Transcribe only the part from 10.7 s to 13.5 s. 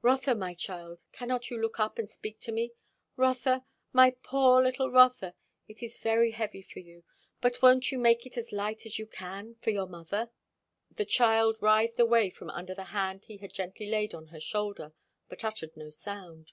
The child writhed away from under the hand he